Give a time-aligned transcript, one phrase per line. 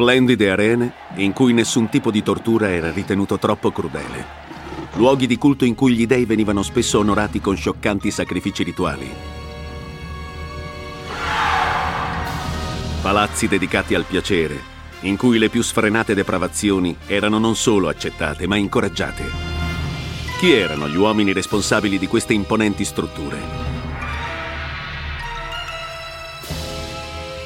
[0.00, 4.24] Splendide arene in cui nessun tipo di tortura era ritenuto troppo crudele.
[4.94, 9.12] Luoghi di culto in cui gli dei venivano spesso onorati con scioccanti sacrifici rituali.
[13.02, 14.58] Palazzi dedicati al piacere,
[15.00, 19.24] in cui le più sfrenate depravazioni erano non solo accettate, ma incoraggiate.
[20.38, 23.69] Chi erano gli uomini responsabili di queste imponenti strutture?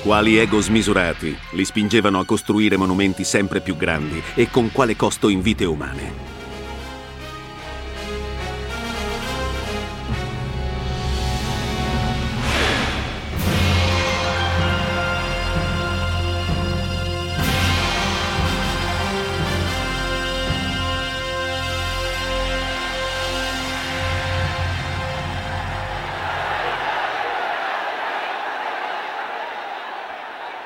[0.05, 5.31] Quali ego smisurati li spingevano a costruire monumenti sempre più grandi e con quale costo
[5.31, 6.34] in vite umane?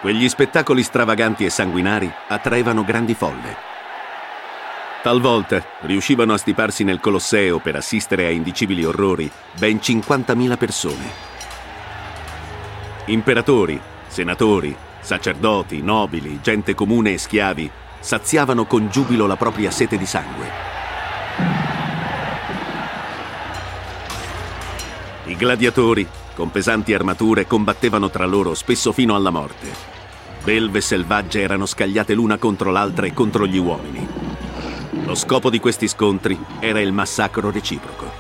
[0.01, 3.57] Quegli spettacoli stravaganti e sanguinari attraevano grandi folle.
[5.03, 11.11] Talvolta riuscivano a stiparsi nel Colosseo per assistere a indicibili orrori ben 50.000 persone.
[13.07, 20.07] Imperatori, senatori, sacerdoti, nobili, gente comune e schiavi saziavano con giubilo la propria sete di
[20.07, 20.47] sangue.
[25.25, 26.07] I gladiatori
[26.39, 29.67] con pesanti armature combattevano tra loro spesso fino alla morte.
[30.45, 34.07] Belve selvagge erano scagliate l'una contro l'altra e contro gli uomini.
[35.05, 38.13] Lo scopo di questi scontri era il massacro reciproco.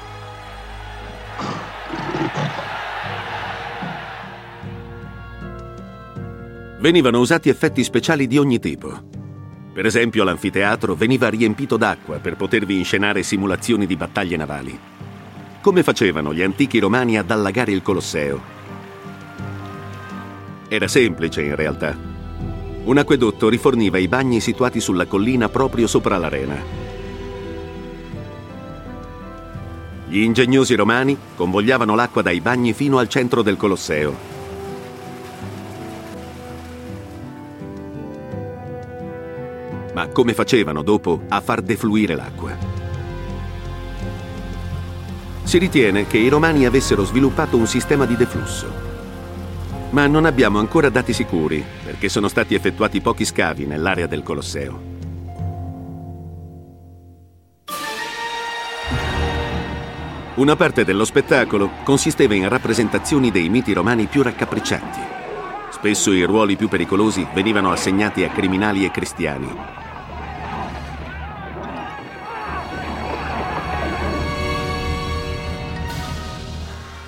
[6.80, 9.00] Venivano usati effetti speciali di ogni tipo.
[9.72, 14.97] Per esempio l'anfiteatro veniva riempito d'acqua per potervi inscenare simulazioni di battaglie navali.
[15.60, 18.40] Come facevano gli antichi romani ad allagare il Colosseo?
[20.68, 21.96] Era semplice in realtà.
[22.84, 26.56] Un acquedotto riforniva i bagni situati sulla collina proprio sopra l'arena.
[30.06, 34.36] Gli ingegnosi romani convogliavano l'acqua dai bagni fino al centro del Colosseo.
[39.92, 42.77] Ma come facevano dopo a far defluire l'acqua?
[45.48, 48.70] Si ritiene che i romani avessero sviluppato un sistema di deflusso.
[49.92, 54.78] Ma non abbiamo ancora dati sicuri, perché sono stati effettuati pochi scavi nell'area del Colosseo.
[60.34, 65.00] Una parte dello spettacolo consisteva in rappresentazioni dei miti romani più raccapriccianti.
[65.70, 69.48] Spesso i ruoli più pericolosi venivano assegnati a criminali e cristiani,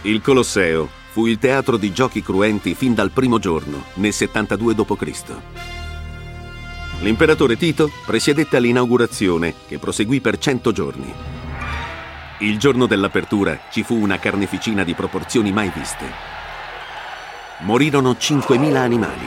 [0.02, 5.24] Il Colosseo fu il teatro di giochi cruenti fin dal primo giorno, nel 72 d.C.
[7.00, 11.12] L'imperatore Tito presiedette all'inaugurazione, che proseguì per 100 giorni.
[12.38, 16.06] Il giorno dell'apertura ci fu una carneficina di proporzioni mai viste.
[17.58, 19.26] Morirono 5.000 animali.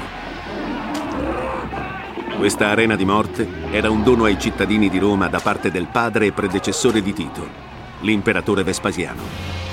[2.36, 6.26] Questa arena di morte era un dono ai cittadini di Roma da parte del padre
[6.26, 7.48] e predecessore di Tito,
[8.00, 9.73] l'imperatore Vespasiano.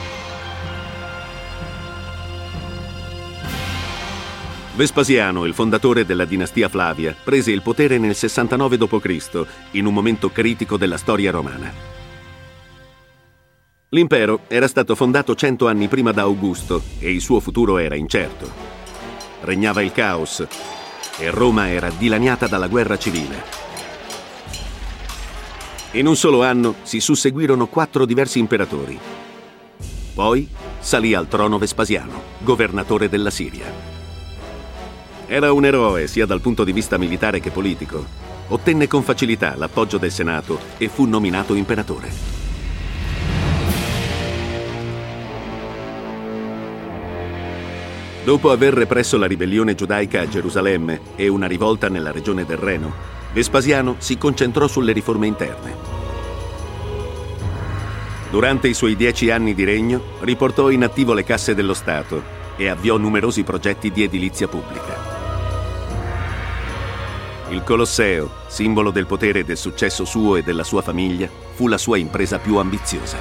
[4.80, 10.30] Vespasiano, il fondatore della dinastia Flavia, prese il potere nel 69 d.C., in un momento
[10.30, 11.70] critico della storia romana.
[13.90, 18.50] L'impero era stato fondato cento anni prima da Augusto e il suo futuro era incerto.
[19.42, 20.46] Regnava il caos
[21.19, 23.42] e Roma era dilaniata dalla guerra civile.
[25.90, 28.99] In un solo anno si susseguirono quattro diversi imperatori.
[30.14, 34.00] Poi salì al trono Vespasiano, governatore della Siria.
[35.32, 38.05] Era un eroe sia dal punto di vista militare che politico.
[38.49, 42.11] Ottenne con facilità l'appoggio del Senato e fu nominato imperatore.
[48.25, 52.93] Dopo aver represso la ribellione giudaica a Gerusalemme e una rivolta nella regione del Reno,
[53.32, 55.77] Vespasiano si concentrò sulle riforme interne.
[58.32, 62.21] Durante i suoi dieci anni di regno riportò in attivo le casse dello Stato
[62.56, 65.09] e avviò numerosi progetti di edilizia pubblica.
[67.50, 71.79] Il Colosseo, simbolo del potere e del successo suo e della sua famiglia, fu la
[71.79, 73.19] sua impresa più ambiziosa.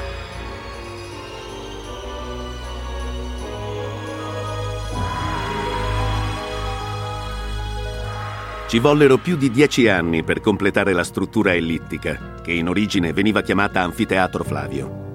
[8.67, 13.41] Ci vollero più di dieci anni per completare la struttura ellittica, che in origine veniva
[13.41, 15.07] chiamata Anfiteatro Flavio.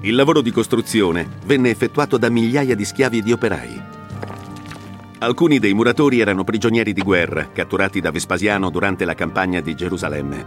[0.00, 3.99] Il lavoro di costruzione venne effettuato da migliaia di schiavi e di operai.
[5.22, 10.46] Alcuni dei muratori erano prigionieri di guerra, catturati da Vespasiano durante la campagna di Gerusalemme.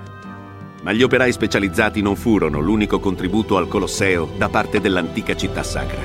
[0.81, 6.01] Ma gli operai specializzati non furono l'unico contributo al Colosseo da parte dell'antica città sacra.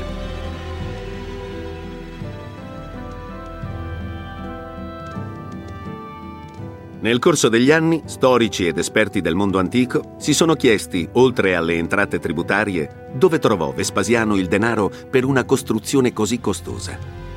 [7.00, 11.76] Nel corso degli anni, storici ed esperti del mondo antico si sono chiesti, oltre alle
[11.76, 17.27] entrate tributarie, dove trovò Vespasiano il denaro per una costruzione così costosa.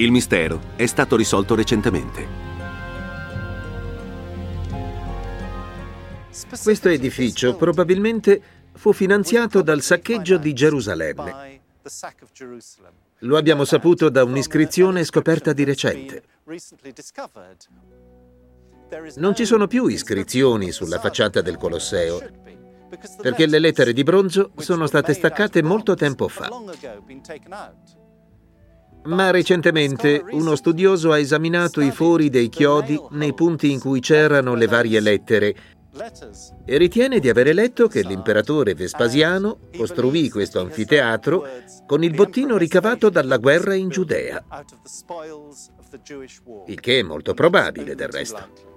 [0.00, 2.26] Il mistero è stato risolto recentemente.
[6.62, 8.40] Questo edificio probabilmente
[8.72, 11.60] fu finanziato dal saccheggio di Gerusalemme.
[13.18, 16.22] Lo abbiamo saputo da un'iscrizione scoperta di recente.
[19.16, 22.22] Non ci sono più iscrizioni sulla facciata del Colosseo,
[23.20, 26.48] perché le lettere di bronzo sono state staccate molto tempo fa.
[29.04, 34.54] Ma recentemente uno studioso ha esaminato i fori dei chiodi nei punti in cui c'erano
[34.54, 35.54] le varie lettere
[36.64, 41.44] e ritiene di avere letto che l'imperatore Vespasiano costruì questo anfiteatro
[41.86, 44.44] con il bottino ricavato dalla guerra in Giudea,
[46.66, 48.68] il che è molto probabile del resto.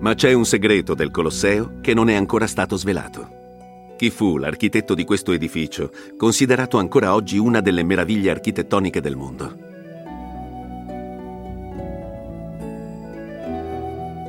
[0.00, 3.39] Ma c'è un segreto del Colosseo che non è ancora stato svelato.
[4.00, 9.58] Chi fu l'architetto di questo edificio, considerato ancora oggi una delle meraviglie architettoniche del mondo?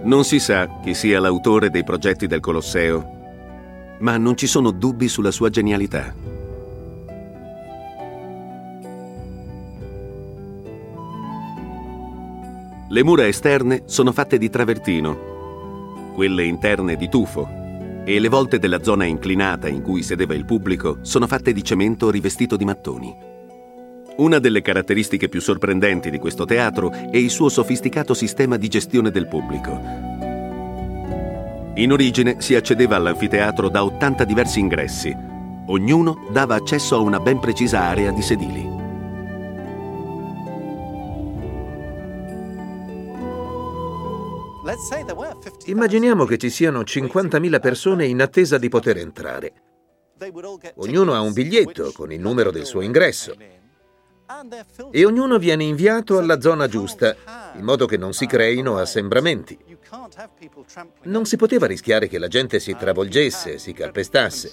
[0.03, 5.07] Non si sa chi sia l'autore dei progetti del Colosseo, ma non ci sono dubbi
[5.07, 6.13] sulla sua genialità.
[12.89, 17.59] Le mura esterne sono fatte di travertino, quelle interne di tufo
[18.15, 22.09] e le volte della zona inclinata in cui sedeva il pubblico sono fatte di cemento
[22.09, 23.15] rivestito di mattoni.
[24.17, 29.11] Una delle caratteristiche più sorprendenti di questo teatro è il suo sofisticato sistema di gestione
[29.11, 29.79] del pubblico.
[31.75, 35.15] In origine si accedeva all'anfiteatro da 80 diversi ingressi.
[35.67, 38.80] Ognuno dava accesso a una ben precisa area di sedili.
[45.65, 49.53] Immaginiamo che ci siano 50.000 persone in attesa di poter entrare.
[50.75, 53.35] Ognuno ha un biglietto con il numero del suo ingresso
[54.91, 57.15] e ognuno viene inviato alla zona giusta,
[57.55, 59.57] in modo che non si creino assembramenti.
[61.03, 64.51] Non si poteva rischiare che la gente si travolgesse, si calpestasse.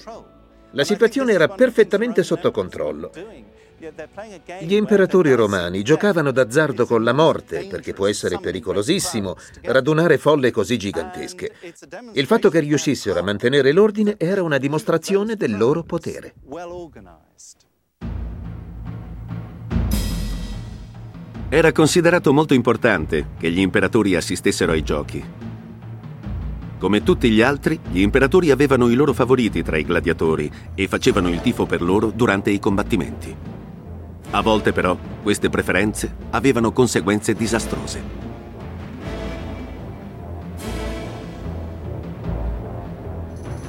[0.73, 3.11] La situazione era perfettamente sotto controllo.
[4.61, 10.77] Gli imperatori romani giocavano d'azzardo con la morte perché può essere pericolosissimo radunare folle così
[10.77, 11.53] gigantesche.
[12.15, 16.35] Il fatto che riuscissero a mantenere l'ordine era una dimostrazione del loro potere.
[21.49, 25.25] Era considerato molto importante che gli imperatori assistessero ai giochi.
[26.79, 31.29] Come tutti gli altri, gli imperatori avevano i loro favoriti tra i gladiatori e facevano
[31.29, 33.58] il tifo per loro durante i combattimenti.
[34.31, 38.27] A volte però queste preferenze avevano conseguenze disastrose.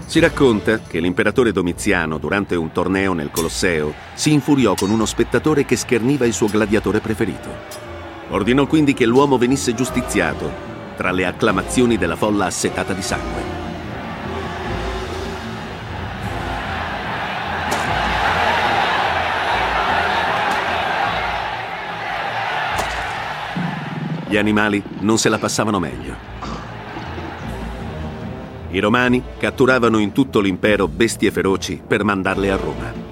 [0.05, 5.65] Si racconta che l'imperatore Domiziano, durante un torneo nel Colosseo, si infuriò con uno spettatore
[5.65, 7.47] che scherniva il suo gladiatore preferito.
[8.29, 10.51] Ordinò quindi che l'uomo venisse giustiziato,
[10.97, 13.68] tra le acclamazioni della folla assetata di sangue.
[24.29, 26.15] Gli animali non se la passavano meglio.
[28.69, 33.08] I romani catturavano in tutto l'impero bestie feroci per mandarle a Roma.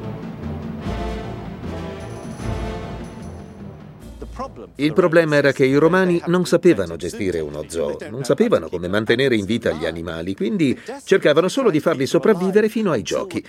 [4.80, 9.36] Il problema era che i romani non sapevano gestire uno zoo, non sapevano come mantenere
[9.36, 13.44] in vita gli animali, quindi cercavano solo di farli sopravvivere fino ai giochi.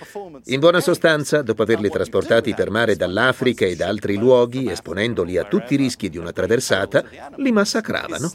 [0.45, 5.43] In buona sostanza, dopo averli trasportati per mare dall'Africa e da altri luoghi, esponendoli a
[5.43, 7.03] tutti i rischi di una traversata,
[7.35, 8.31] li massacravano.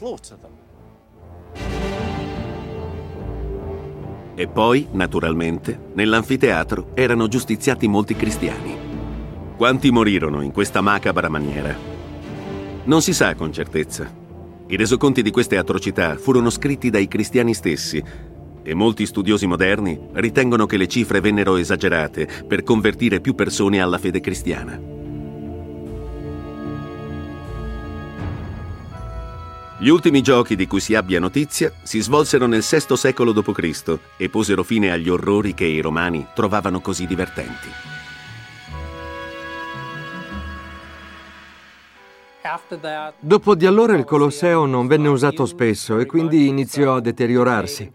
[4.35, 8.77] E poi, naturalmente, nell'anfiteatro erano giustiziati molti cristiani.
[9.57, 11.94] Quanti morirono in questa macabra maniera?
[12.85, 14.07] Non si sa con certezza.
[14.67, 18.03] I resoconti di queste atrocità furono scritti dai cristiani stessi
[18.61, 23.97] e molti studiosi moderni ritengono che le cifre vennero esagerate per convertire più persone alla
[23.97, 24.79] fede cristiana.
[29.79, 33.99] Gli ultimi giochi di cui si abbia notizia si svolsero nel VI secolo d.C.
[34.15, 37.94] e posero fine agli orrori che i romani trovavano così divertenti.
[43.19, 47.91] Dopo di allora il Colosseo non venne usato spesso e quindi iniziò a deteriorarsi.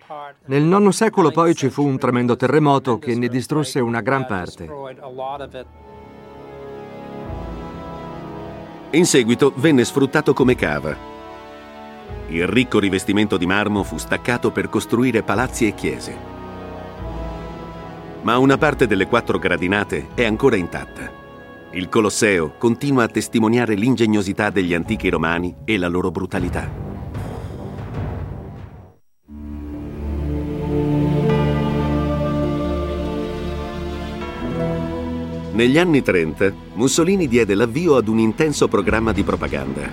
[0.47, 4.69] Nel IX secolo poi ci fu un tremendo terremoto che ne distrusse una gran parte.
[8.91, 10.97] In seguito venne sfruttato come cava.
[12.27, 16.17] Il ricco rivestimento di marmo fu staccato per costruire palazzi e chiese.
[18.23, 21.20] Ma una parte delle quattro gradinate è ancora intatta.
[21.73, 26.69] Il Colosseo continua a testimoniare l'ingegnosità degli antichi romani e la loro brutalità.
[35.53, 39.89] Negli anni 30 Mussolini diede l'avvio ad un intenso programma di propaganda.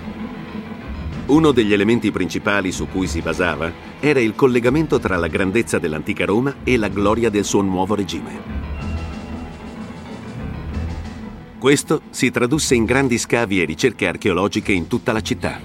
[1.26, 3.70] Uno degli elementi principali su cui si basava
[4.00, 8.57] era il collegamento tra la grandezza dell'antica Roma e la gloria del suo nuovo regime.
[11.58, 15.60] Questo si tradusse in grandi scavi e ricerche archeologiche in tutta la città.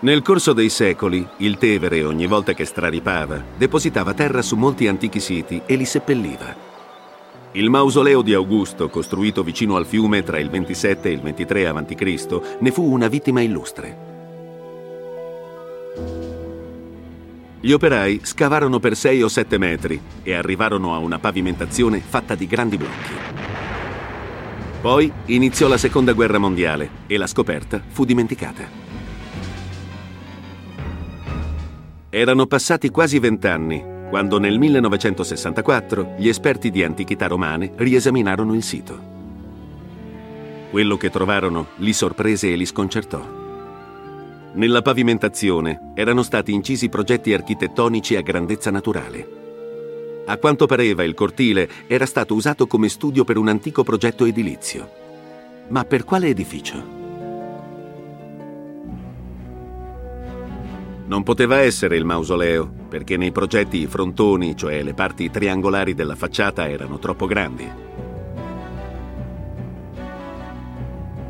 [0.00, 5.18] Nel corso dei secoli, il Tevere, ogni volta che straripava, depositava terra su molti antichi
[5.18, 6.54] siti e li seppelliva.
[7.52, 12.40] Il mausoleo di Augusto, costruito vicino al fiume tra il 27 e il 23 a.C.,
[12.60, 14.07] ne fu una vittima illustre.
[17.60, 22.46] Gli operai scavarono per 6 o 7 metri e arrivarono a una pavimentazione fatta di
[22.46, 23.12] grandi blocchi.
[24.80, 28.86] Poi iniziò la seconda guerra mondiale e la scoperta fu dimenticata.
[32.10, 39.16] Erano passati quasi vent'anni quando nel 1964 gli esperti di antichità romane riesaminarono il sito.
[40.70, 43.47] Quello che trovarono li sorprese e li sconcertò.
[44.54, 49.36] Nella pavimentazione erano stati incisi progetti architettonici a grandezza naturale.
[50.26, 54.90] A quanto pareva il cortile era stato usato come studio per un antico progetto edilizio.
[55.68, 56.96] Ma per quale edificio?
[61.06, 66.14] Non poteva essere il mausoleo, perché nei progetti i frontoni, cioè le parti triangolari della
[66.14, 67.66] facciata, erano troppo grandi.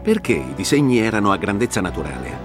[0.02, 2.37] Perché i disegni erano a grandezza naturale?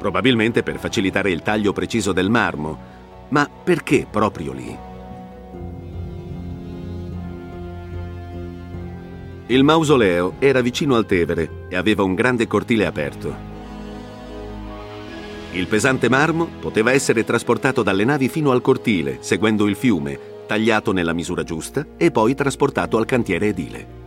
[0.00, 2.78] Probabilmente per facilitare il taglio preciso del marmo,
[3.28, 4.78] ma perché proprio lì?
[9.48, 13.48] Il mausoleo era vicino al Tevere e aveva un grande cortile aperto.
[15.52, 20.92] Il pesante marmo poteva essere trasportato dalle navi fino al cortile, seguendo il fiume, tagliato
[20.92, 23.99] nella misura giusta e poi trasportato al cantiere edile.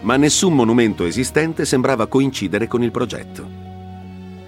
[0.00, 3.66] Ma nessun monumento esistente sembrava coincidere con il progetto.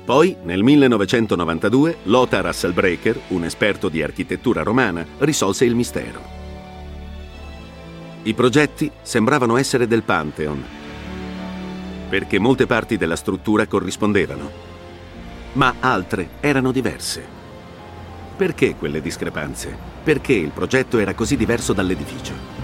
[0.05, 6.39] Poi, nel 1992, Lothar Hasselbrecher, un esperto di architettura romana, risolse il mistero.
[8.23, 10.63] I progetti sembravano essere del Pantheon,
[12.09, 14.51] perché molte parti della struttura corrispondevano,
[15.53, 17.39] ma altre erano diverse.
[18.37, 19.77] Perché quelle discrepanze?
[20.03, 22.60] Perché il progetto era così diverso dall'edificio?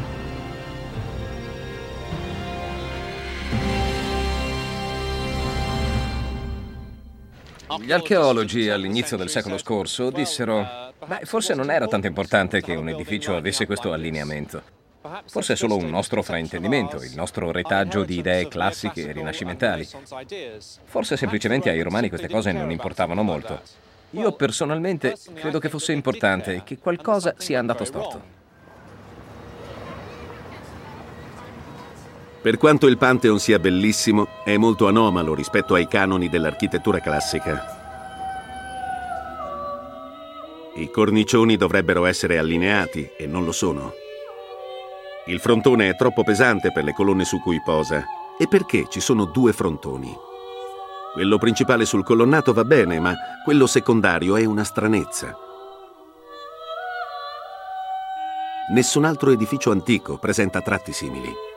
[7.81, 12.89] Gli archeologi all'inizio del secolo scorso dissero, beh, forse non era tanto importante che un
[12.89, 14.63] edificio avesse questo allineamento.
[15.27, 19.87] Forse è solo un nostro fraintendimento, il nostro retaggio di idee classiche e rinascimentali.
[20.85, 23.61] Forse semplicemente ai romani queste cose non importavano molto.
[24.11, 28.45] Io personalmente credo che fosse importante che qualcosa sia andato storto.
[32.47, 37.61] Per quanto il Pantheon sia bellissimo, è molto anomalo rispetto ai canoni dell'architettura classica.
[40.76, 43.95] I cornicioni dovrebbero essere allineati e non lo sono.
[45.26, 48.05] Il frontone è troppo pesante per le colonne su cui posa.
[48.38, 50.17] E perché ci sono due frontoni?
[51.15, 53.12] Quello principale sul colonnato va bene, ma
[53.43, 55.37] quello secondario è una stranezza.
[58.73, 61.55] Nessun altro edificio antico presenta tratti simili.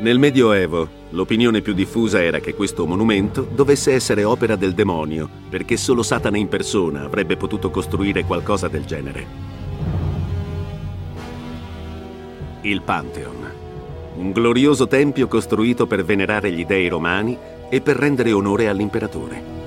[0.00, 5.76] Nel Medioevo, l'opinione più diffusa era che questo monumento dovesse essere opera del demonio, perché
[5.76, 9.26] solo Satana in persona avrebbe potuto costruire qualcosa del genere.
[12.62, 13.52] Il Pantheon,
[14.16, 17.36] un glorioso tempio costruito per venerare gli dei romani
[17.68, 19.59] e per rendere onore all'imperatore.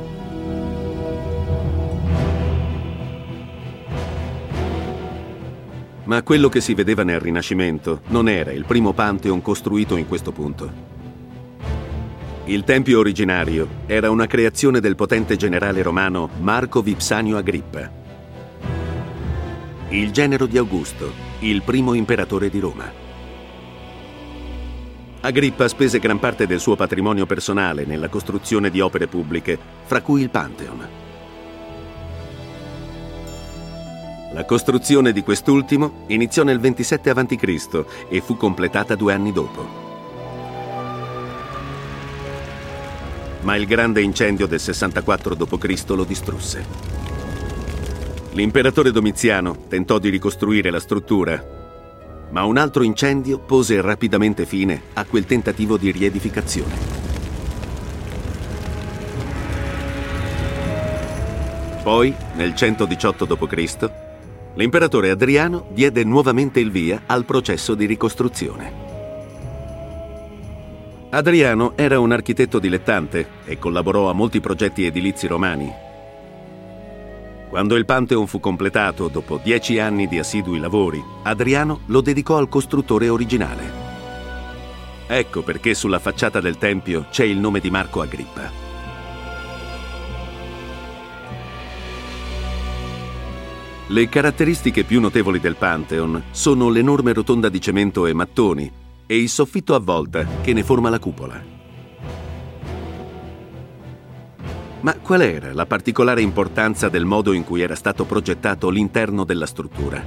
[6.05, 10.31] Ma quello che si vedeva nel Rinascimento non era il primo Pantheon costruito in questo
[10.31, 10.91] punto.
[12.45, 18.01] Il tempio originario era una creazione del potente generale romano Marco Vipsanio Agrippa,
[19.93, 22.91] il genero di Augusto, il primo imperatore di Roma.
[25.21, 30.21] Agrippa spese gran parte del suo patrimonio personale nella costruzione di opere pubbliche, fra cui
[30.21, 31.02] il Pantheon.
[34.33, 37.85] La costruzione di quest'ultimo iniziò nel 27 a.C.
[38.09, 39.83] e fu completata due anni dopo.
[43.43, 45.89] ma il grande incendio del 64 d.C.
[45.89, 46.65] lo distrusse.
[48.31, 51.43] L'imperatore Domiziano tentò di ricostruire la struttura,
[52.31, 57.01] ma un altro incendio pose rapidamente fine a quel tentativo di riedificazione.
[61.83, 64.02] Poi, nel 118 d.C.,
[64.55, 68.91] l'imperatore Adriano diede nuovamente il via al processo di ricostruzione.
[71.09, 75.71] Adriano era un architetto dilettante e collaborò a molti progetti edilizi romani.
[77.49, 82.49] Quando il Pantheon fu completato, dopo dieci anni di assidui lavori, Adriano lo dedicò al
[82.49, 83.81] costruttore originale.
[85.05, 88.72] Ecco perché sulla facciata del Tempio c'è il nome di Marco Agrippa.
[93.87, 98.71] Le caratteristiche più notevoli del Pantheon sono l'enorme rotonda di cemento e mattoni,
[99.05, 101.43] e il soffitto a volta che ne forma la cupola.
[104.79, 109.45] Ma qual era la particolare importanza del modo in cui era stato progettato l'interno della
[109.45, 110.01] struttura?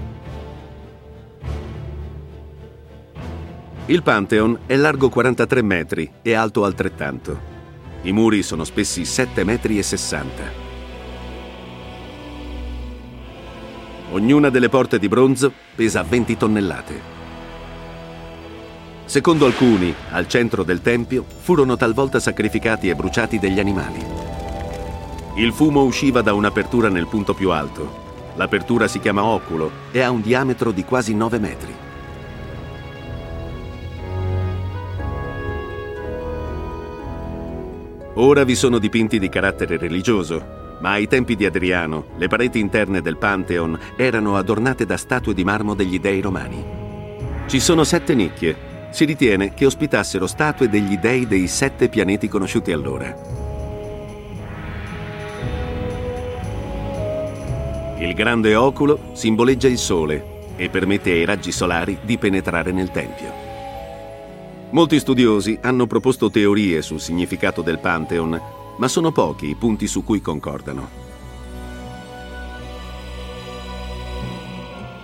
[3.87, 7.55] Il Pantheon è largo 43 metri e alto altrettanto.
[8.03, 9.79] I muri sono spessi 7 metri
[14.13, 17.15] Ognuna delle porte di bronzo pesa 20 tonnellate.
[19.05, 24.05] Secondo alcuni, al centro del tempio furono talvolta sacrificati e bruciati degli animali.
[25.37, 28.05] Il fumo usciva da un'apertura nel punto più alto.
[28.37, 31.75] L'apertura si chiama oculo e ha un diametro di quasi 9 metri.
[38.15, 43.01] Ora vi sono dipinti di carattere religioso, ma ai tempi di Adriano le pareti interne
[43.01, 46.65] del Pantheon erano adornate da statue di marmo degli dei romani.
[47.47, 52.73] Ci sono sette nicchie, si ritiene che ospitassero statue degli dei dei sette pianeti conosciuti
[52.73, 53.15] allora.
[57.99, 63.33] Il grande oculo simboleggia il Sole e permette ai raggi solari di penetrare nel Tempio.
[64.71, 68.41] Molti studiosi hanno proposto teorie sul significato del Pantheon,
[68.77, 71.05] ma sono pochi i punti su cui concordano.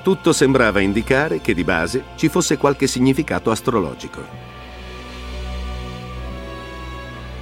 [0.03, 4.51] Tutto sembrava indicare che di base ci fosse qualche significato astrologico.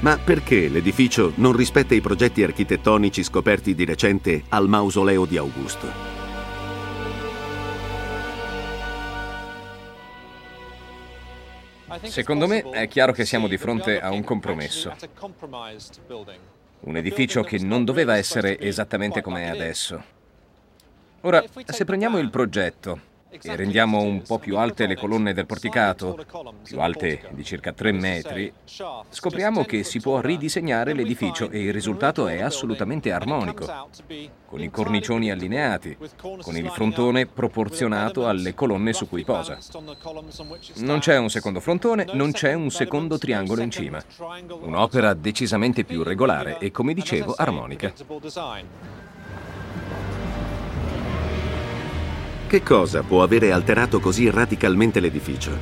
[0.01, 6.20] Ma perché l'edificio non rispetta i progetti architettonici scoperti di recente al mausoleo di Augusto?
[12.05, 14.94] Secondo me è chiaro che siamo di fronte a un compromesso.
[16.81, 20.03] Un edificio che non doveva essere esattamente come è adesso.
[21.22, 26.19] Ora, se prendiamo il progetto e rendiamo un po' più alte le colonne del porticato,
[26.64, 28.53] più alte di circa 3 metri,
[29.09, 33.88] scopriamo che si può ridisegnare l'edificio e il risultato è assolutamente armonico,
[34.47, 39.59] con i cornicioni allineati, con il frontone proporzionato alle colonne su cui posa.
[40.77, 44.03] Non c'è un secondo frontone, non c'è un secondo triangolo in cima.
[44.61, 47.93] Un'opera decisamente più regolare e, come dicevo, armonica.
[52.51, 55.53] Che cosa può avere alterato così radicalmente l'edificio?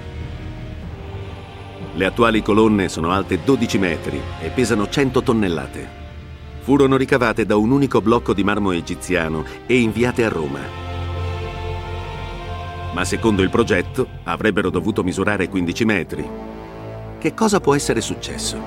[1.93, 5.89] Le attuali colonne sono alte 12 metri e pesano 100 tonnellate.
[6.61, 10.61] Furono ricavate da un unico blocco di marmo egiziano e inviate a Roma.
[12.95, 16.27] Ma secondo il progetto avrebbero dovuto misurare 15 metri.
[17.19, 18.59] Che cosa può essere successo?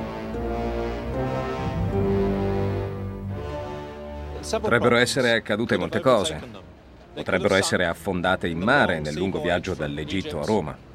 [4.59, 6.69] Potrebbero essere accadute molte cose.
[7.13, 10.89] Potrebbero essere affondate in mare nel lungo viaggio dall'Egitto a Roma.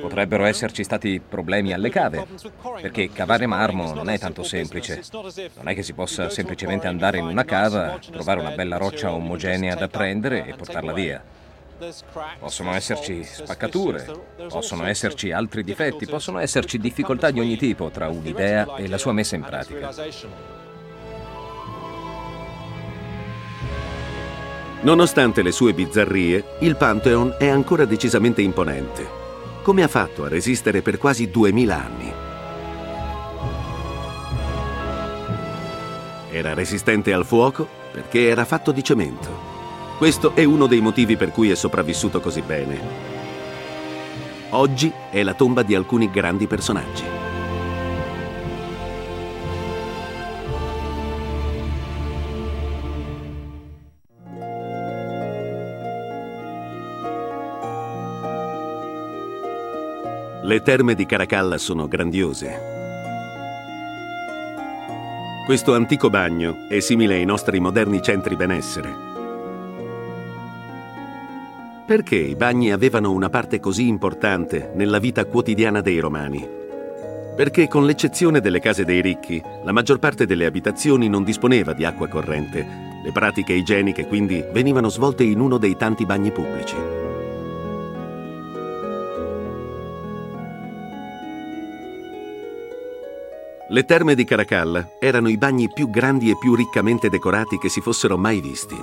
[0.00, 2.26] Potrebbero esserci stati problemi alle cave,
[2.80, 5.02] perché cavare marmo non è tanto semplice.
[5.12, 9.74] Non è che si possa semplicemente andare in una cava, trovare una bella roccia omogenea
[9.74, 11.22] da prendere e portarla via.
[12.38, 14.06] Possono esserci spaccature,
[14.48, 19.12] possono esserci altri difetti, possono esserci difficoltà di ogni tipo tra un'idea e la sua
[19.12, 19.90] messa in pratica.
[24.82, 29.06] Nonostante le sue bizzarrie, il Pantheon è ancora decisamente imponente.
[29.62, 32.12] Come ha fatto a resistere per quasi 2000 anni?
[36.32, 39.30] Era resistente al fuoco perché era fatto di cemento.
[39.98, 42.80] Questo è uno dei motivi per cui è sopravvissuto così bene.
[44.50, 47.21] Oggi è la tomba di alcuni grandi personaggi.
[60.52, 62.60] Le terme di Caracalla sono grandiose.
[65.46, 68.94] Questo antico bagno è simile ai nostri moderni centri benessere.
[71.86, 76.46] Perché i bagni avevano una parte così importante nella vita quotidiana dei romani?
[77.34, 81.86] Perché con l'eccezione delle case dei ricchi, la maggior parte delle abitazioni non disponeva di
[81.86, 82.66] acqua corrente.
[83.02, 87.01] Le pratiche igieniche quindi venivano svolte in uno dei tanti bagni pubblici.
[93.72, 97.80] Le terme di Caracalla erano i bagni più grandi e più riccamente decorati che si
[97.80, 98.76] fossero mai visti.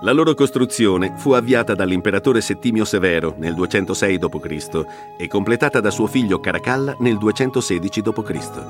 [0.00, 4.84] La loro costruzione fu avviata dall'imperatore Settimio Severo nel 206 d.C.
[5.16, 8.64] e completata da suo figlio Caracalla nel 216 d.C.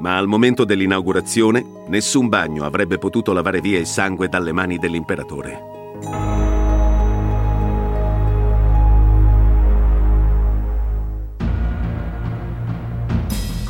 [0.00, 6.49] Ma al momento dell'inaugurazione nessun bagno avrebbe potuto lavare via il sangue dalle mani dell'imperatore.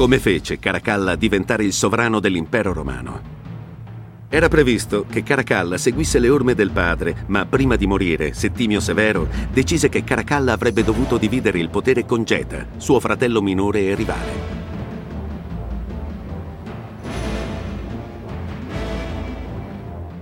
[0.00, 3.20] Come fece Caracalla diventare il sovrano dell'impero romano.
[4.30, 9.28] Era previsto che Caracalla seguisse le orme del padre, ma prima di morire, Settimio Severo
[9.52, 14.32] decise che Caracalla avrebbe dovuto dividere il potere con Geta, suo fratello minore e rivale.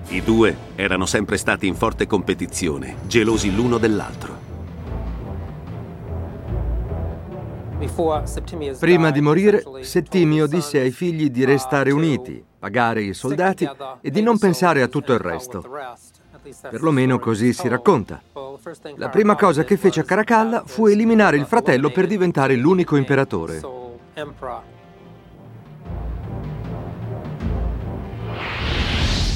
[0.09, 4.48] I due erano sempre stati in forte competizione, gelosi l'uno dell'altro.
[8.79, 13.69] Prima di morire, Settimio disse ai figli di restare uniti, pagare i soldati
[14.01, 15.65] e di non pensare a tutto il resto.
[16.63, 18.21] Perlomeno così si racconta.
[18.97, 23.61] La prima cosa che fece a Caracalla fu eliminare il fratello per diventare l'unico imperatore.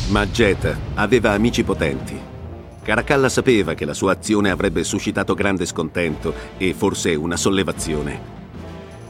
[0.09, 2.32] Ma Geta aveva amici potenti.
[2.83, 8.40] Caracalla sapeva che la sua azione avrebbe suscitato grande scontento e forse una sollevazione.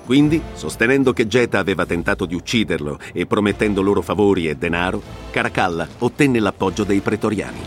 [0.05, 5.89] Quindi, sostenendo che Geta aveva tentato di ucciderlo e promettendo loro favori e denaro, Caracalla
[5.99, 7.61] ottenne l'appoggio dei pretoriani.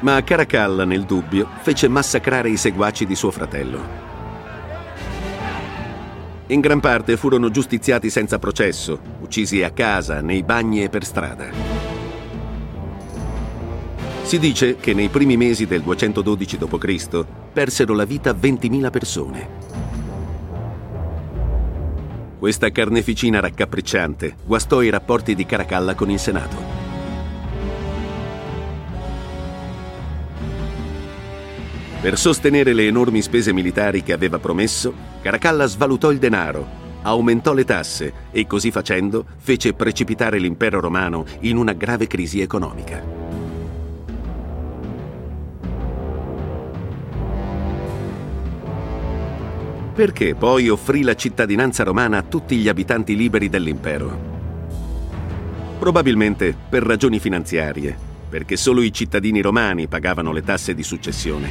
[0.00, 3.99] Ma Caracalla, nel dubbio, fece massacrare i seguaci di suo fratello.
[6.50, 11.48] In gran parte furono giustiziati senza processo, uccisi a casa, nei bagni e per strada.
[14.24, 17.24] Si dice che nei primi mesi del 212 d.C.
[17.52, 19.48] persero la vita 20.000 persone.
[22.36, 26.79] Questa carneficina raccapricciante guastò i rapporti di Caracalla con il Senato.
[32.00, 36.66] Per sostenere le enormi spese militari che aveva promesso, Caracalla svalutò il denaro,
[37.02, 43.20] aumentò le tasse e così facendo fece precipitare l'impero romano in una grave crisi economica.
[50.00, 54.38] perché poi offrì la cittadinanza romana a tutti gli abitanti liberi dell'impero.
[55.78, 61.48] Probabilmente per ragioni finanziarie, perché solo i cittadini romani pagavano le tasse di successione.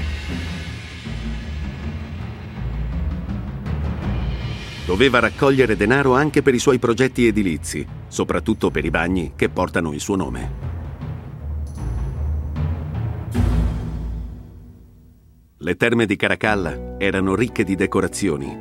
[4.86, 9.94] Doveva raccogliere denaro anche per i suoi progetti edilizi, soprattutto per i bagni che portano
[9.94, 10.68] il suo nome.
[15.58, 18.58] Le terme di Caracalla erano ricche di decorazioni,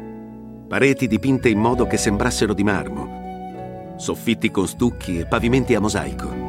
[0.68, 6.47] pareti dipinte in modo che sembrassero di marmo, soffitti con stucchi e pavimenti a mosaico.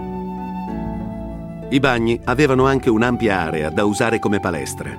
[1.72, 4.90] I bagni avevano anche un'ampia area da usare come palestra.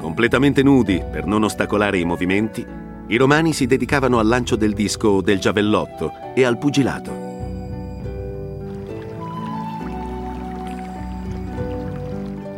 [0.00, 2.66] Completamente nudi per non ostacolare i movimenti,
[3.06, 7.30] i romani si dedicavano al lancio del disco o del giavellotto e al pugilato.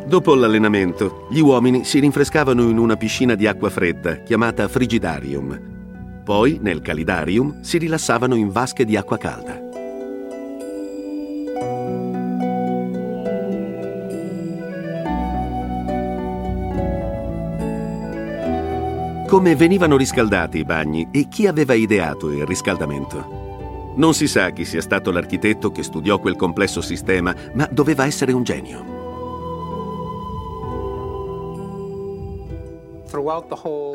[0.06, 6.22] Dopo l'allenamento, gli uomini si rinfrescavano in una piscina di acqua fredda chiamata frigidarium.
[6.24, 9.63] Poi, nel calidarium, si rilassavano in vasche di acqua calda.
[19.26, 23.92] Come venivano riscaldati i bagni e chi aveva ideato il riscaldamento?
[23.96, 28.32] Non si sa chi sia stato l'architetto che studiò quel complesso sistema, ma doveva essere
[28.32, 28.93] un genio.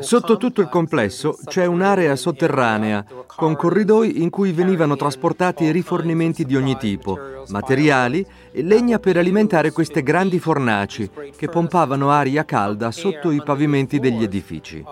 [0.00, 6.56] Sotto tutto il complesso c'è un'area sotterranea con corridoi in cui venivano trasportati rifornimenti di
[6.56, 13.30] ogni tipo, materiali e legna per alimentare queste grandi fornaci che pompavano aria calda sotto
[13.30, 14.82] i pavimenti degli edifici.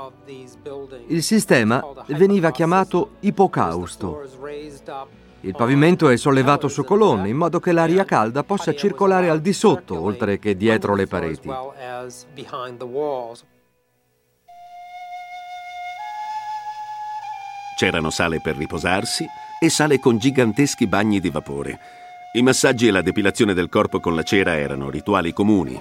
[1.07, 4.23] Il sistema veniva chiamato ipocausto.
[5.41, 9.53] Il pavimento è sollevato su colonne in modo che l'aria calda possa circolare al di
[9.53, 11.49] sotto oltre che dietro le pareti.
[17.79, 19.25] C'erano sale per riposarsi
[19.61, 21.79] e sale con giganteschi bagni di vapore.
[22.33, 25.81] I massaggi e la depilazione del corpo con la cera erano rituali comuni.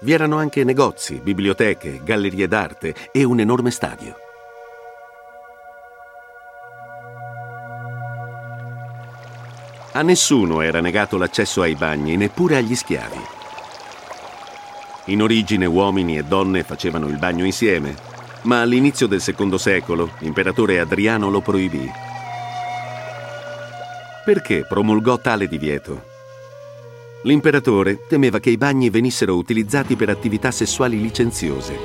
[0.00, 4.14] Vi erano anche negozi, biblioteche, gallerie d'arte e un enorme stadio.
[9.92, 13.20] A nessuno era negato l'accesso ai bagni, neppure agli schiavi.
[15.06, 18.12] In origine uomini e donne facevano il bagno insieme,
[18.44, 21.90] ma all'inizio del secondo secolo l'imperatore Adriano lo proibì.
[24.24, 26.12] Perché promulgò tale divieto?
[27.22, 31.76] L'imperatore temeva che i bagni venissero utilizzati per attività sessuali licenziose.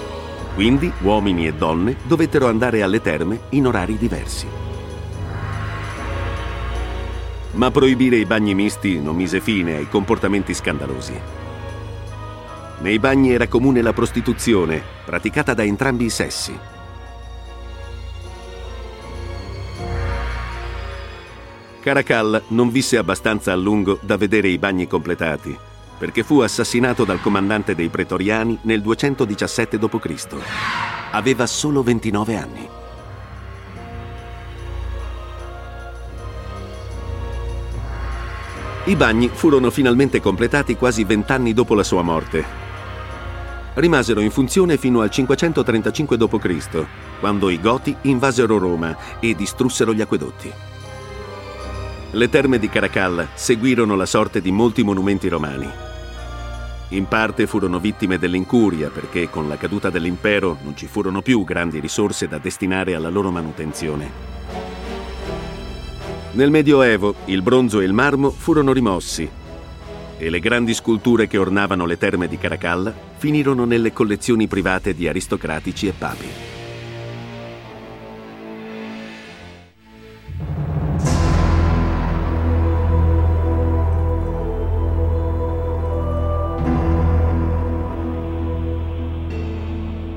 [0.53, 4.47] Quindi uomini e donne dovettero andare alle terme in orari diversi.
[7.51, 11.47] Ma proibire i bagni misti non mise fine ai comportamenti scandalosi.
[12.81, 16.57] Nei bagni era comune la prostituzione, praticata da entrambi i sessi.
[21.81, 25.57] Caracal non visse abbastanza a lungo da vedere i bagni completati,
[25.97, 30.35] perché fu assassinato dal comandante dei pretoriani nel 217 d.C.
[31.11, 32.69] Aveva solo 29 anni.
[38.85, 42.67] I bagni furono finalmente completati quasi vent'anni dopo la sua morte
[43.79, 46.85] rimasero in funzione fino al 535 d.C.,
[47.19, 50.51] quando i Goti invasero Roma e distrussero gli acquedotti.
[52.11, 55.69] Le terme di Caracalla seguirono la sorte di molti monumenti romani.
[56.89, 61.79] In parte furono vittime dell'incuria perché con la caduta dell'impero non ci furono più grandi
[61.79, 64.11] risorse da destinare alla loro manutenzione.
[66.31, 69.38] Nel Medioevo il bronzo e il marmo furono rimossi
[70.19, 75.07] e le grandi sculture che ornavano le terme di Caracalla finirono nelle collezioni private di
[75.07, 76.27] aristocratici e papi.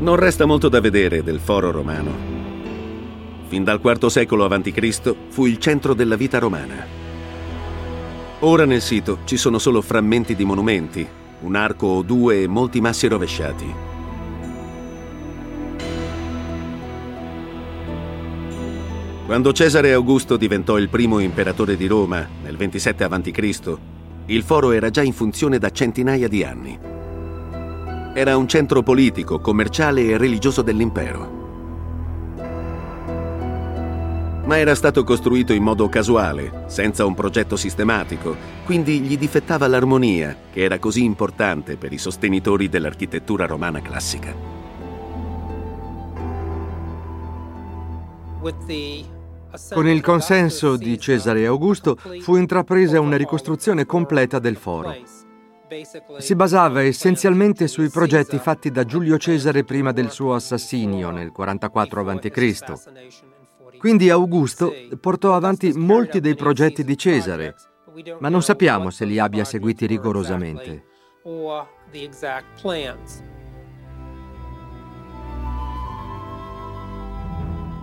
[0.00, 2.12] Non resta molto da vedere del foro romano.
[3.46, 5.14] Fin dal IV secolo a.C.
[5.28, 7.01] fu il centro della vita romana.
[8.44, 11.06] Ora nel sito ci sono solo frammenti di monumenti,
[11.42, 13.72] un arco o due e molti massi rovesciati.
[19.26, 23.78] Quando Cesare Augusto diventò il primo imperatore di Roma nel 27 a.C.,
[24.26, 26.76] il foro era già in funzione da centinaia di anni.
[28.12, 31.41] Era un centro politico, commerciale e religioso dell'impero
[34.44, 40.36] ma era stato costruito in modo casuale, senza un progetto sistematico, quindi gli difettava l'armonia,
[40.52, 44.34] che era così importante per i sostenitori dell'architettura romana classica.
[49.72, 54.96] Con il consenso di Cesare Augusto fu intrapresa una ricostruzione completa del foro.
[56.18, 62.10] Si basava essenzialmente sui progetti fatti da Giulio Cesare prima del suo assassinio nel 44
[62.10, 63.31] a.C.
[63.82, 67.56] Quindi Augusto portò avanti molti dei progetti di Cesare,
[68.20, 70.84] ma non sappiamo se li abbia seguiti rigorosamente.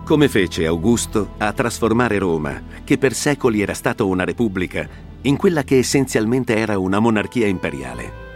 [0.06, 4.88] Come fece Augusto a trasformare Roma, che per secoli era stata una repubblica,
[5.20, 8.29] in quella che essenzialmente era una monarchia imperiale?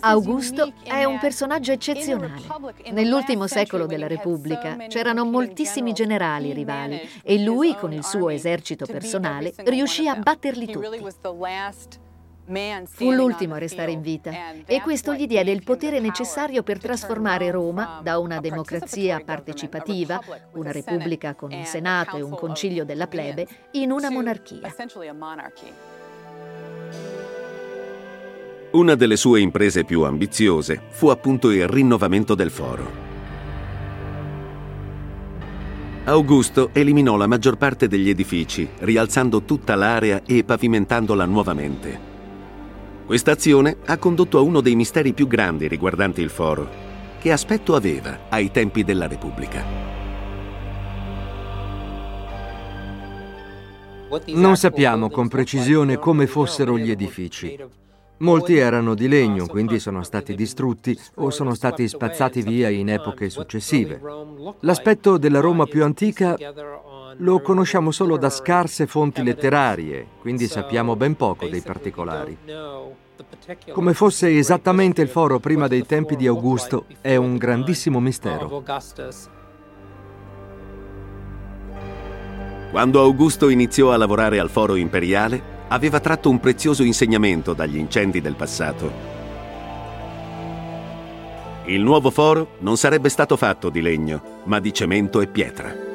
[0.00, 2.42] Augusto è un personaggio eccezionale.
[2.90, 9.54] Nell'ultimo secolo della Repubblica c'erano moltissimi generali rivali e lui, con il suo esercito personale,
[9.58, 11.00] riuscì a batterli tutti.
[12.86, 14.32] Fu l'ultimo a restare in vita
[14.64, 20.18] e questo gli diede il potere necessario per trasformare Roma da una democrazia partecipativa,
[20.54, 24.74] una repubblica con un senato e un concilio della plebe, in una monarchia.
[28.70, 33.06] Una delle sue imprese più ambiziose fu appunto il rinnovamento del foro.
[36.04, 41.98] Augusto eliminò la maggior parte degli edifici, rialzando tutta l'area e pavimentandola nuovamente.
[43.06, 46.68] Questa azione ha condotto a uno dei misteri più grandi riguardanti il foro.
[47.18, 49.64] Che aspetto aveva ai tempi della Repubblica?
[54.26, 57.56] Non sappiamo con precisione come fossero gli edifici.
[58.18, 63.30] Molti erano di legno, quindi sono stati distrutti o sono stati spazzati via in epoche
[63.30, 64.00] successive.
[64.60, 66.36] L'aspetto della Roma più antica
[67.16, 72.36] lo conosciamo solo da scarse fonti letterarie, quindi sappiamo ben poco dei particolari.
[73.72, 78.62] Come fosse esattamente il foro prima dei tempi di Augusto è un grandissimo mistero.
[82.70, 88.20] Quando Augusto iniziò a lavorare al foro imperiale, aveva tratto un prezioso insegnamento dagli incendi
[88.20, 89.16] del passato.
[91.66, 95.86] Il nuovo foro non sarebbe stato fatto di legno, ma di cemento e pietra.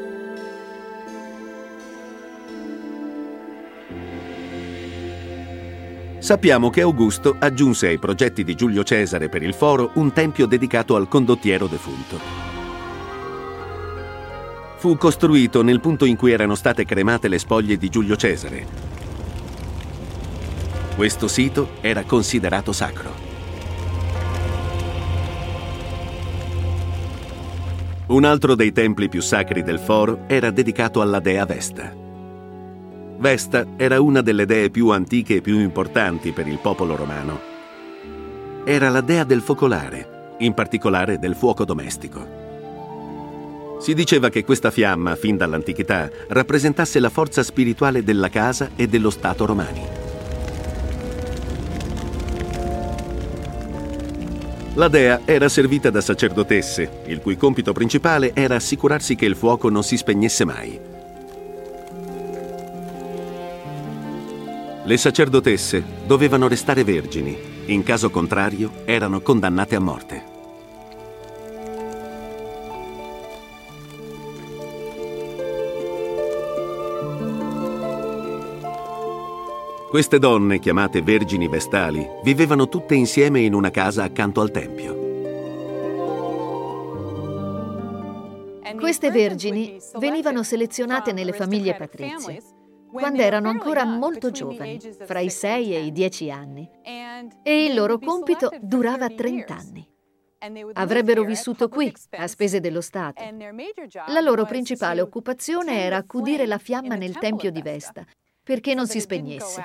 [6.19, 10.95] Sappiamo che Augusto aggiunse ai progetti di Giulio Cesare per il foro un tempio dedicato
[10.95, 12.17] al condottiero defunto.
[14.77, 18.92] Fu costruito nel punto in cui erano state cremate le spoglie di Giulio Cesare,
[20.95, 23.31] questo sito era considerato sacro.
[28.07, 31.91] Un altro dei templi più sacri del foro era dedicato alla dea Vesta.
[33.17, 37.39] Vesta era una delle dee più antiche e più importanti per il popolo romano.
[38.65, 42.41] Era la dea del focolare, in particolare del fuoco domestico.
[43.79, 49.09] Si diceva che questa fiamma, fin dall'antichità, rappresentasse la forza spirituale della casa e dello
[49.09, 50.02] Stato romani.
[54.75, 59.69] La dea era servita da sacerdotesse, il cui compito principale era assicurarsi che il fuoco
[59.69, 60.79] non si spegnesse mai.
[64.85, 70.32] Le sacerdotesse dovevano restare vergini, in caso contrario erano condannate a morte.
[79.93, 84.95] Queste donne, chiamate vergini vestali, vivevano tutte insieme in una casa accanto al tempio.
[88.79, 92.41] Queste vergini venivano selezionate nelle famiglie patrizie
[92.91, 96.67] quando erano ancora molto giovani, fra i 6 e i 10 anni,
[97.43, 99.87] e il loro compito durava 30 anni.
[100.73, 103.21] Avrebbero vissuto qui, a spese dello Stato.
[104.07, 108.03] La loro principale occupazione era accudire la fiamma nel tempio di Vesta,
[108.43, 109.63] perché non si spegnesse,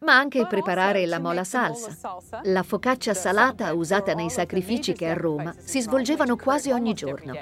[0.00, 1.96] ma anche preparare la mola salsa.
[2.44, 7.32] La focaccia salata usata nei sacrifici che a Roma si svolgevano quasi ogni giorno.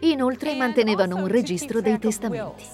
[0.00, 2.64] Inoltre mantenevano un registro dei testamenti.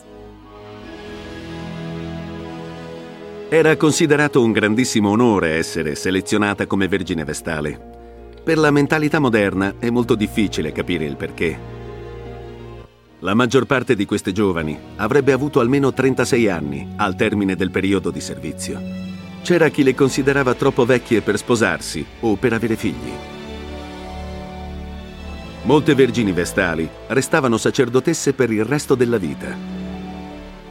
[3.48, 7.90] Era considerato un grandissimo onore essere selezionata come Vergine Vestale.
[8.42, 11.81] Per la mentalità moderna è molto difficile capire il perché.
[13.24, 18.10] La maggior parte di queste giovani avrebbe avuto almeno 36 anni al termine del periodo
[18.10, 18.80] di servizio.
[19.42, 23.12] C'era chi le considerava troppo vecchie per sposarsi o per avere figli.
[25.62, 29.56] Molte vergini vestali restavano sacerdotesse per il resto della vita,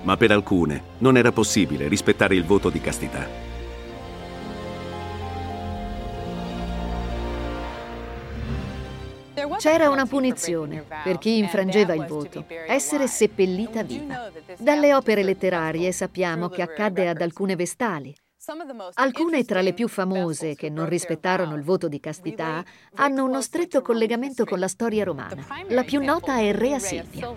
[0.03, 3.50] ma per alcune non era possibile rispettare il voto di castità.
[9.61, 14.31] C'era una punizione per chi infrangeva il voto, essere seppellita viva.
[14.57, 18.11] Dalle opere letterarie sappiamo che accadde ad alcune vestali.
[18.95, 22.65] Alcune tra le più famose che non rispettarono il voto di castità
[22.95, 25.45] hanno uno stretto collegamento con la storia romana.
[25.67, 27.29] La più nota è Rea Silvia.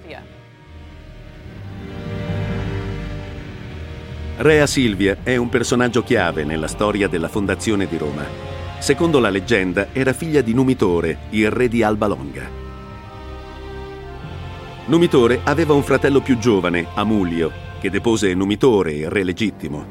[4.39, 8.54] Rea Silvia è un personaggio chiave nella storia della fondazione di Roma.
[8.85, 12.47] Secondo la leggenda era figlia di Numitore, il re di Alba Longa.
[14.85, 19.87] Numitore aveva un fratello più giovane, Amulio, che depose Numitore, il re legittimo.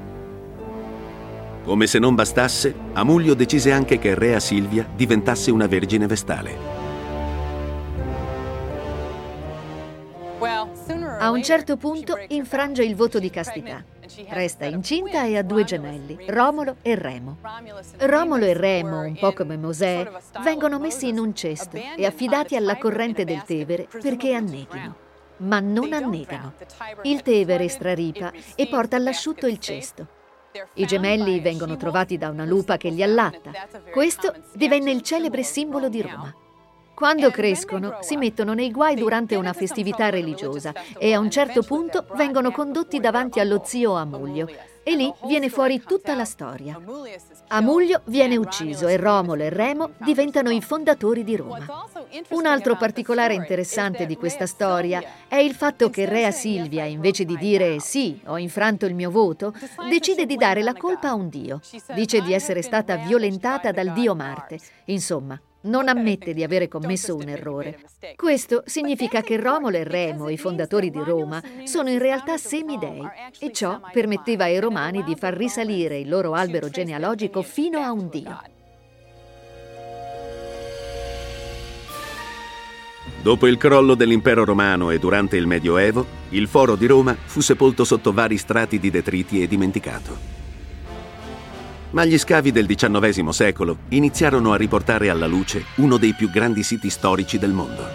[1.63, 6.55] Come se non bastasse, Amulio decise anche che Rea Silvia diventasse una vergine vestale.
[11.17, 13.83] A un certo punto infrange il voto di castità.
[14.29, 17.37] Resta incinta e ha due gemelli, Romolo e Remo.
[17.99, 20.09] Romolo e Remo, un po' come Mosè,
[20.43, 24.95] vengono messi in un cesto e affidati alla corrente del Tevere perché anneghino.
[25.37, 26.53] Ma non annegano.
[27.03, 30.07] Il Tevere straripa e porta all'asciutto il cesto.
[30.75, 33.51] I gemelli vengono trovati da una lupa che li allatta.
[33.91, 36.33] Questo divenne il celebre simbolo di Roma.
[36.93, 42.05] Quando crescono si mettono nei guai durante una festività religiosa e a un certo punto
[42.15, 44.47] vengono condotti davanti allo zio Amulio.
[44.85, 46.79] E lì viene fuori tutta la storia.
[47.47, 51.65] Amulio viene ucciso e Romolo e Remo diventano i fondatori di Roma.
[52.29, 57.37] Un altro particolare interessante di questa storia è il fatto che Rea Silvia, invece di
[57.37, 59.53] dire sì, ho infranto il mio voto,
[59.89, 61.61] decide di dare la colpa a un dio.
[61.95, 64.59] Dice di essere stata violentata dal dio Marte.
[64.85, 67.79] Insomma, non ammette di avere commesso un errore.
[68.15, 73.01] Questo significa che Romolo e Remo, i fondatori di Roma, sono in realtà semidei.
[73.39, 78.09] e ciò permetteva ai romani di far risalire il loro albero genealogico fino a un
[78.09, 78.41] dio.
[83.21, 87.85] Dopo il crollo dell'impero romano e durante il Medioevo, il foro di Roma fu sepolto
[87.85, 90.32] sotto vari strati di detriti e dimenticato
[91.93, 96.63] ma gli scavi del XIX secolo iniziarono a riportare alla luce uno dei più grandi
[96.63, 97.85] siti storici del mondo.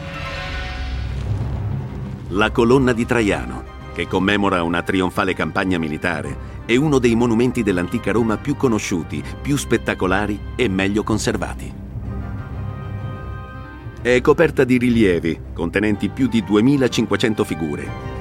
[2.29, 8.13] La colonna di Traiano, che commemora una trionfale campagna militare, è uno dei monumenti dell'antica
[8.13, 11.73] Roma più conosciuti, più spettacolari e meglio conservati.
[14.01, 18.18] È coperta di rilievi contenenti più di 2500 figure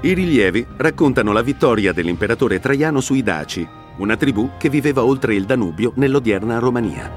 [0.00, 5.44] I rilievi raccontano la vittoria dell'imperatore Traiano sui Daci, una tribù che viveva oltre il
[5.44, 7.10] Danubio nell'odierna Romania.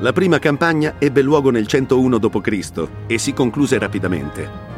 [0.00, 2.88] La prima campagna ebbe luogo nel 101 d.C.
[3.06, 4.68] e si concluse rapidamente.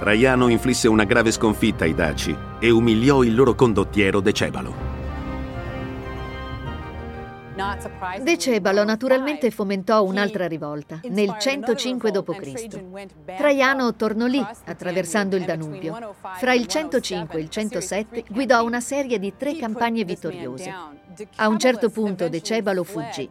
[0.00, 4.91] Traiano inflisse una grave sconfitta ai Daci e umiliò il loro condottiero Decebalo.
[8.22, 13.36] Decebalo naturalmente fomentò un'altra rivolta, nel 105 d.C.
[13.36, 16.14] Traiano tornò lì, attraversando il Danubio.
[16.36, 20.74] Fra il 105 e il 107 guidò una serie di tre campagne vittoriose.
[21.36, 23.28] A un certo punto Decebalo fuggì.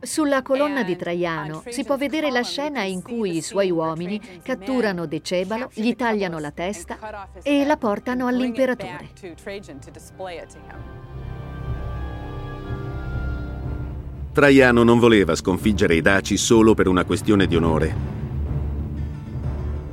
[0.00, 5.06] Sulla colonna di Traiano si può vedere la scena in cui i suoi uomini catturano
[5.06, 9.10] Decebalo, gli tagliano la testa e la portano all'imperatore.
[14.34, 17.94] Traiano non voleva sconfiggere i Daci solo per una questione di onore.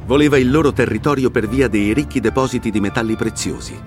[0.07, 3.79] Voleva il loro territorio per via dei ricchi depositi di metalli preziosi.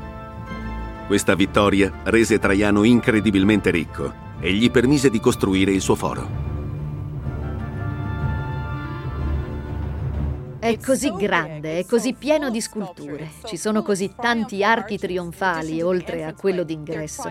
[1.09, 6.54] Questa vittoria rese Traiano incredibilmente ricco e gli permise di costruire il suo foro.
[10.65, 13.29] È così grande, è così pieno di sculture.
[13.45, 17.31] Ci sono così tanti archi trionfali oltre a quello d'ingresso.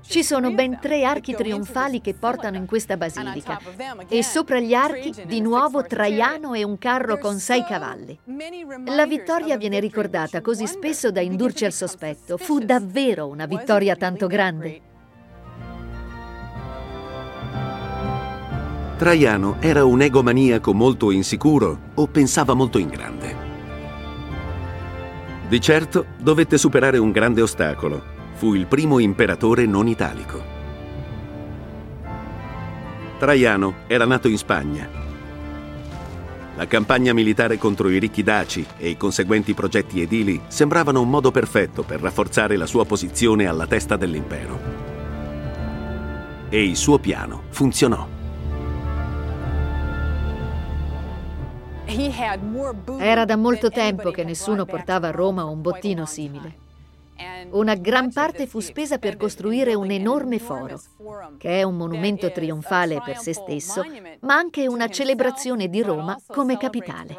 [0.00, 3.60] Ci sono ben tre archi trionfali che portano in questa basilica.
[4.08, 8.18] E sopra gli archi di nuovo Traiano e un carro con sei cavalli.
[8.86, 12.36] La vittoria viene ricordata così spesso da indurci al sospetto.
[12.36, 14.90] Fu davvero una vittoria tanto grande?
[19.02, 23.36] Traiano era un egomaniaco molto insicuro o pensava molto in grande?
[25.48, 28.00] Di certo dovette superare un grande ostacolo.
[28.34, 30.40] Fu il primo imperatore non italico.
[33.18, 34.88] Traiano era nato in Spagna.
[36.54, 41.32] La campagna militare contro i ricchi daci e i conseguenti progetti edili sembravano un modo
[41.32, 44.60] perfetto per rafforzare la sua posizione alla testa dell'impero.
[46.48, 48.20] E il suo piano funzionò.
[52.98, 56.60] Era da molto tempo che nessuno portava a Roma un bottino simile.
[57.50, 60.80] Una gran parte fu spesa per costruire un enorme foro,
[61.38, 63.82] che è un monumento trionfale per se stesso,
[64.20, 67.16] ma anche una celebrazione di Roma come capitale.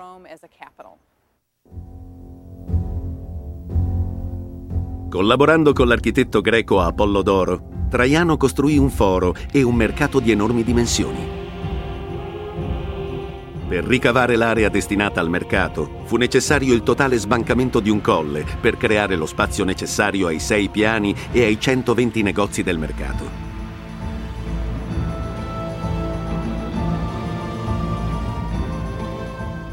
[5.09, 11.52] Collaborando con l'architetto greco Apollodoro, Traiano costruì un foro e un mercato di enormi dimensioni.
[13.73, 18.77] Per ricavare l'area destinata al mercato fu necessario il totale sbancamento di un colle per
[18.77, 23.27] creare lo spazio necessario ai sei piani e ai 120 negozi del mercato.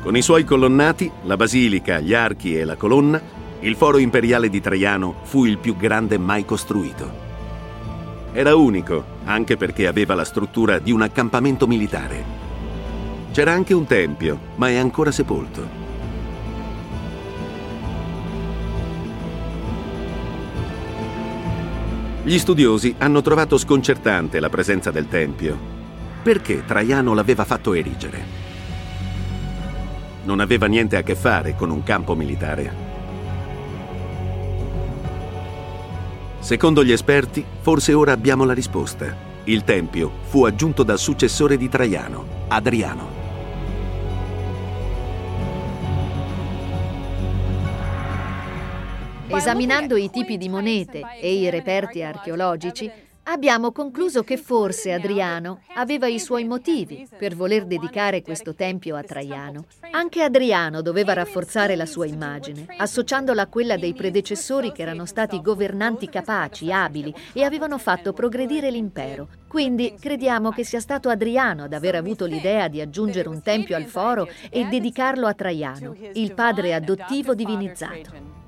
[0.01, 3.21] Con i suoi colonnati, la basilica, gli archi e la colonna,
[3.61, 7.13] il foro imperiale di Traiano fu il più grande mai costruito.
[8.33, 12.40] Era unico, anche perché aveva la struttura di un accampamento militare.
[13.33, 15.79] C'era anche un tempio, ma è ancora sepolto.
[22.25, 25.57] Gli studiosi hanno trovato sconcertante la presenza del tempio.
[26.23, 28.39] Perché Traiano l'aveva fatto erigere?
[30.25, 32.89] Non aveva niente a che fare con un campo militare.
[36.41, 39.29] Secondo gli esperti, forse ora abbiamo la risposta.
[39.45, 43.20] Il Tempio fu aggiunto dal successore di Traiano, Adriano.
[49.33, 52.91] Esaminando i tipi di monete e i reperti archeologici,
[53.25, 59.03] abbiamo concluso che forse Adriano aveva i suoi motivi per voler dedicare questo tempio a
[59.03, 59.67] Traiano.
[59.93, 65.41] Anche Adriano doveva rafforzare la sua immagine, associandola a quella dei predecessori che erano stati
[65.41, 69.29] governanti capaci, abili e avevano fatto progredire l'impero.
[69.47, 73.85] Quindi crediamo che sia stato Adriano ad aver avuto l'idea di aggiungere un tempio al
[73.85, 78.40] foro e dedicarlo a Traiano, il padre adottivo divinizzato.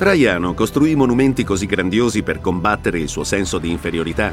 [0.00, 4.32] Traiano costruì monumenti così grandiosi per combattere il suo senso di inferiorità?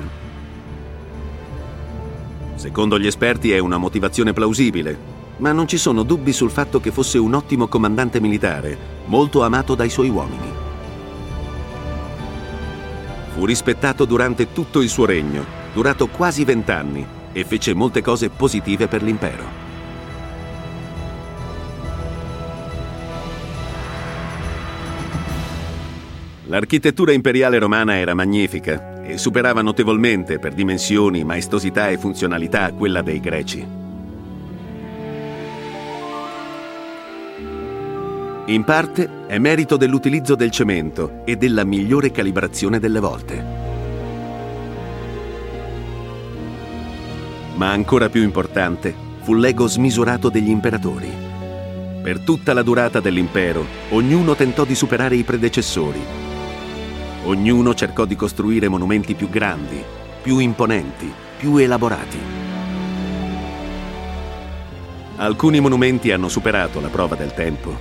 [2.55, 4.97] Secondo gli esperti è una motivazione plausibile,
[5.39, 9.76] ma non ci sono dubbi sul fatto che fosse un ottimo comandante militare, molto amato
[9.76, 10.49] dai suoi uomini.
[13.34, 15.43] Fu rispettato durante tutto il suo regno,
[15.74, 19.66] durato quasi vent'anni, e fece molte cose positive per l'impero.
[26.50, 33.20] L'architettura imperiale romana era magnifica e superava notevolmente per dimensioni, maestosità e funzionalità quella dei
[33.20, 33.68] greci.
[38.45, 43.45] In parte è merito dell'utilizzo del cemento e della migliore calibrazione delle volte.
[47.56, 51.10] Ma ancora più importante fu l'ego smisurato degli imperatori.
[52.02, 56.27] Per tutta la durata dell'impero, ognuno tentò di superare i predecessori
[57.24, 59.84] Ognuno cercò di costruire monumenti più grandi,
[60.22, 62.18] più imponenti, più elaborati.
[65.18, 67.76] Alcuni monumenti hanno superato la prova del tempo,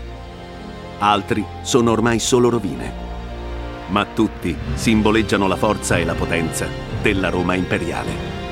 [0.99, 2.93] altri sono ormai solo rovine,
[3.89, 6.66] ma tutti simboleggiano la forza e la potenza
[7.03, 8.46] della Roma imperiale.